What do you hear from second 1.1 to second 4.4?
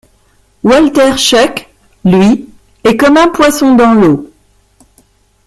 Schuck, lui, est comme un poisson dans l'eau.